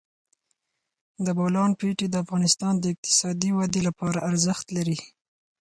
د 1.25 1.27
بولان 1.37 1.71
پټي 1.79 2.07
د 2.09 2.15
افغانستان 2.23 2.73
د 2.77 2.83
اقتصادي 2.93 3.49
ودې 3.57 3.81
لپاره 3.87 4.25
ارزښت 4.29 4.65
لري. 4.77 4.97